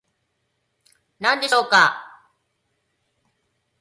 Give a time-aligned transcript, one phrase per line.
[1.19, 2.27] 何でしょうか